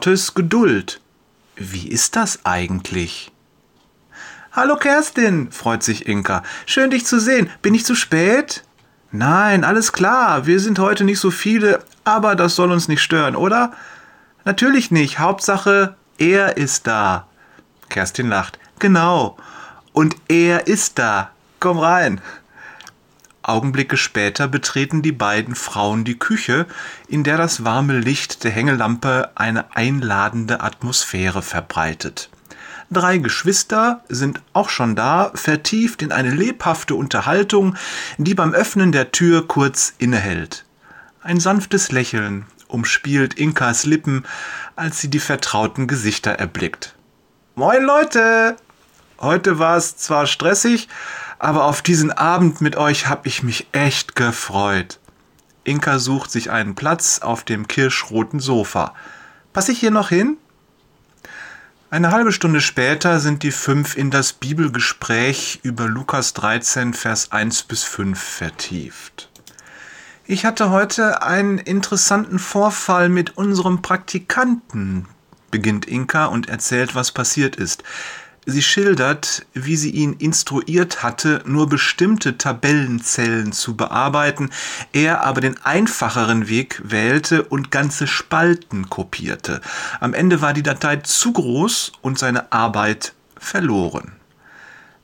[0.00, 0.98] Gottes Geduld.
[1.56, 3.30] Wie ist das eigentlich?
[4.50, 6.42] Hallo Kerstin, freut sich Inka.
[6.64, 7.50] Schön dich zu sehen.
[7.60, 8.64] Bin ich zu spät?
[9.12, 10.46] Nein, alles klar.
[10.46, 13.72] Wir sind heute nicht so viele, aber das soll uns nicht stören, oder?
[14.46, 15.18] Natürlich nicht.
[15.18, 17.26] Hauptsache, er ist da.
[17.90, 18.58] Kerstin lacht.
[18.78, 19.36] Genau.
[19.92, 21.30] Und er ist da.
[21.58, 22.22] Komm rein.
[23.50, 26.66] Augenblicke später betreten die beiden Frauen die Küche,
[27.08, 32.30] in der das warme Licht der Hängelampe eine einladende Atmosphäre verbreitet.
[32.90, 37.76] Drei Geschwister sind auch schon da, vertieft in eine lebhafte Unterhaltung,
[38.18, 40.64] die beim Öffnen der Tür kurz innehält.
[41.22, 44.24] Ein sanftes Lächeln umspielt Inkas Lippen,
[44.74, 46.94] als sie die vertrauten Gesichter erblickt.
[47.54, 48.56] Moin Leute!
[49.20, 50.88] Heute war es zwar stressig,
[51.40, 55.00] aber auf diesen Abend mit euch habe ich mich echt gefreut.
[55.64, 58.94] Inka sucht sich einen Platz auf dem kirschroten Sofa.
[59.54, 60.36] Passe ich hier noch hin?
[61.88, 67.62] Eine halbe Stunde später sind die fünf in das Bibelgespräch über Lukas 13, Vers 1
[67.64, 69.30] bis 5 vertieft.
[70.26, 75.08] Ich hatte heute einen interessanten Vorfall mit unserem Praktikanten,
[75.50, 77.82] beginnt Inka und erzählt, was passiert ist.
[78.50, 84.50] Sie schildert, wie sie ihn instruiert hatte, nur bestimmte Tabellenzellen zu bearbeiten,
[84.92, 89.60] er aber den einfacheren Weg wählte und ganze Spalten kopierte.
[90.00, 94.12] Am Ende war die Datei zu groß und seine Arbeit verloren.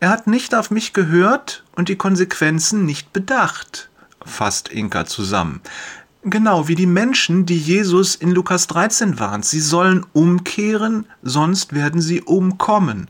[0.00, 3.88] Er hat nicht auf mich gehört und die Konsequenzen nicht bedacht,
[4.24, 5.62] fasst Inka zusammen.
[6.22, 9.46] Genau wie die Menschen, die Jesus in Lukas 13 warnt.
[9.46, 13.08] Sie sollen umkehren, sonst werden sie umkommen.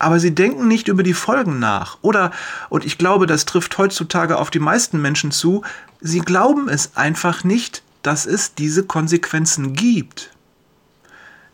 [0.00, 1.98] Aber sie denken nicht über die Folgen nach.
[2.02, 2.32] Oder,
[2.70, 5.62] und ich glaube, das trifft heutzutage auf die meisten Menschen zu,
[6.00, 10.30] sie glauben es einfach nicht, dass es diese Konsequenzen gibt.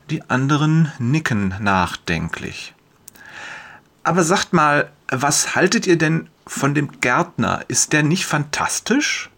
[0.09, 2.75] Die anderen nicken nachdenklich.
[4.03, 7.65] Aber sagt mal, was haltet ihr denn von dem Gärtner?
[7.69, 9.31] Ist der nicht fantastisch?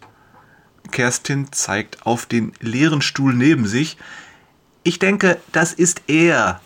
[0.93, 3.97] Kerstin zeigt auf den leeren Stuhl neben sich.
[4.85, 6.61] Ich denke, das ist er.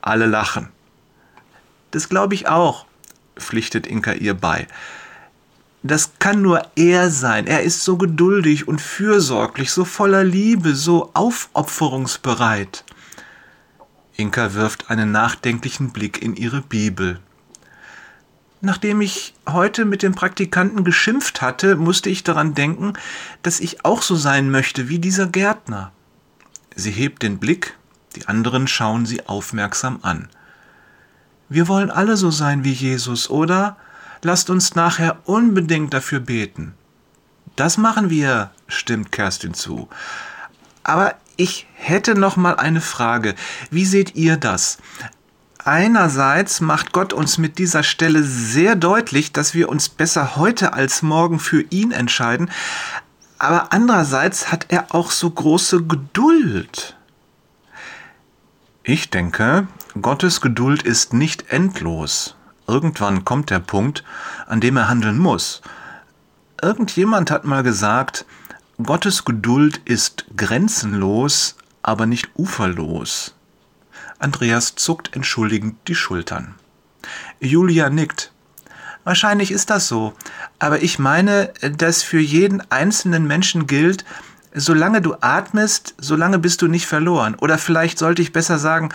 [0.00, 0.68] Alle lachen.
[1.92, 2.86] Das glaube ich auch,
[3.36, 4.66] pflichtet Inka ihr bei.
[5.84, 7.46] Das kann nur er sein.
[7.46, 12.84] Er ist so geduldig und fürsorglich, so voller Liebe, so aufopferungsbereit.
[14.16, 17.20] Inka wirft einen nachdenklichen Blick in ihre Bibel.
[18.64, 22.94] Nachdem ich heute mit dem Praktikanten geschimpft hatte, musste ich daran denken,
[23.42, 25.92] dass ich auch so sein möchte wie dieser Gärtner.
[26.74, 27.76] Sie hebt den Blick,
[28.16, 30.30] die anderen schauen sie aufmerksam an.
[31.50, 33.76] Wir wollen alle so sein wie Jesus, oder?
[34.22, 36.72] Lasst uns nachher unbedingt dafür beten.
[37.56, 39.90] Das machen wir, stimmt Kerstin zu.
[40.84, 43.34] Aber ich hätte noch mal eine Frage.
[43.70, 44.78] Wie seht ihr das?
[45.62, 51.02] Einerseits macht Gott uns mit dieser Stelle sehr deutlich, dass wir uns besser heute als
[51.02, 52.50] morgen für ihn entscheiden,
[53.38, 56.96] aber andererseits hat er auch so große Geduld.
[58.82, 59.66] Ich denke,
[60.00, 62.36] Gottes Geduld ist nicht endlos.
[62.66, 64.04] Irgendwann kommt der Punkt,
[64.46, 65.62] an dem er handeln muss.
[66.62, 68.24] Irgendjemand hat mal gesagt,
[68.82, 73.33] Gottes Geduld ist grenzenlos, aber nicht uferlos.
[74.18, 76.54] Andreas zuckt entschuldigend die Schultern.
[77.40, 78.32] Julia nickt.
[79.04, 80.14] Wahrscheinlich ist das so,
[80.58, 84.04] aber ich meine, dass für jeden einzelnen Menschen gilt,
[84.54, 87.34] solange du atmest, solange bist du nicht verloren.
[87.34, 88.88] Oder vielleicht sollte ich besser sagen,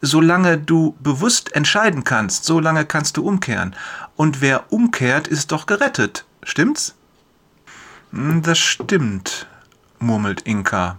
[0.00, 3.76] solange du bewusst entscheiden kannst, solange kannst du umkehren.
[4.16, 6.24] Und wer umkehrt, ist doch gerettet.
[6.42, 6.94] Stimmt's?
[8.12, 9.46] Hm, das stimmt,
[9.98, 10.98] murmelt Inka.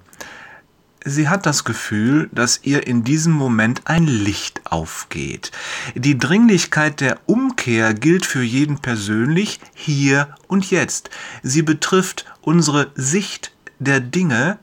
[1.03, 5.51] Sie hat das Gefühl, dass ihr in diesem Moment ein Licht aufgeht.
[5.95, 11.09] Die Dringlichkeit der Umkehr gilt für jeden persönlich, hier und jetzt.
[11.41, 14.59] Sie betrifft unsere Sicht der Dinge,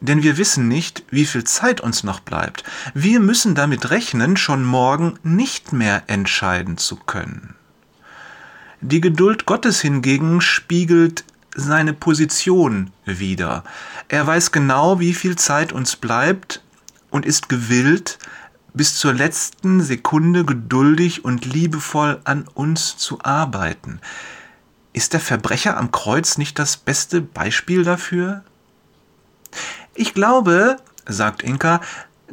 [0.00, 2.64] denn wir wissen nicht, wie viel Zeit uns noch bleibt.
[2.94, 7.54] Wir müssen damit rechnen, schon morgen nicht mehr entscheiden zu können.
[8.80, 11.24] Die Geduld Gottes hingegen spiegelt
[11.54, 13.64] seine Position wider.
[14.08, 16.62] Er weiß genau, wie viel Zeit uns bleibt
[17.10, 18.18] und ist gewillt,
[18.74, 24.00] bis zur letzten Sekunde geduldig und liebevoll an uns zu arbeiten.
[24.92, 28.44] Ist der Verbrecher am Kreuz nicht das beste Beispiel dafür?
[29.94, 31.80] Ich glaube, sagt Inka,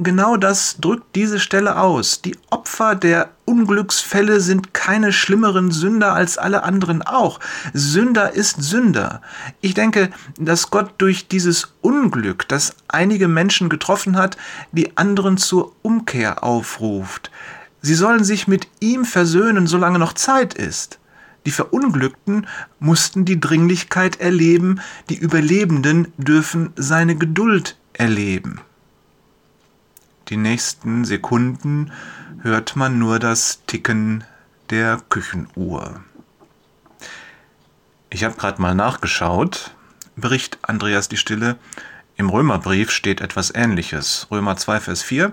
[0.02, 2.22] Genau das drückt diese Stelle aus.
[2.22, 7.42] Die Opfer der Unglücksfälle sind keine schlimmeren Sünder als alle anderen auch.
[7.74, 9.22] Sünder ist Sünder.
[9.60, 14.38] Ich denke, dass Gott durch dieses Unglück, das einige Menschen getroffen hat,
[14.72, 17.30] die anderen zur Umkehr aufruft.
[17.82, 20.98] Sie sollen sich mit ihm versöhnen, solange noch Zeit ist.
[21.46, 22.48] Die Verunglückten
[22.80, 24.80] mussten die Dringlichkeit erleben,
[25.10, 28.62] die Überlebenden dürfen seine Geduld erleben.
[30.30, 31.92] Die nächsten Sekunden
[32.42, 34.24] hört man nur das Ticken
[34.70, 36.02] der Küchenuhr.
[38.12, 39.74] Ich habe gerade mal nachgeschaut,
[40.16, 41.58] bericht Andreas die Stille.
[42.16, 44.28] Im Römerbrief steht etwas ähnliches.
[44.30, 45.32] Römer 2, Vers 4.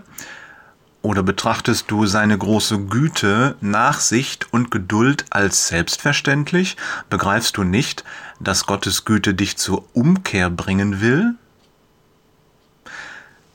[1.03, 6.79] Oder betrachtest du seine große Güte, Nachsicht und Geduld als selbstverständlich?
[7.11, 8.03] Begreifst du nicht,
[8.41, 11.35] dass Gottes Güte dich zur Umkehr bringen will?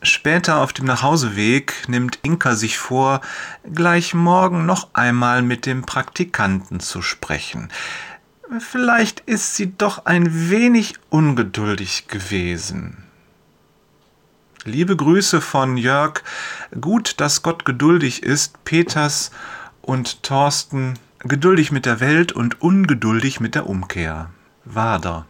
[0.04, 3.22] Später auf dem Nachhauseweg nimmt Inka sich vor,
[3.72, 7.70] gleich morgen noch einmal mit dem Praktikanten zu sprechen.
[8.60, 13.04] Vielleicht ist sie doch ein wenig ungeduldig gewesen.
[14.64, 16.24] Liebe Grüße von Jörg.
[16.80, 18.64] Gut, dass Gott geduldig ist.
[18.66, 19.32] Peters
[19.82, 24.32] und Thorsten geduldig mit der Welt und ungeduldig mit der Umkehr.
[24.66, 25.26] Wader.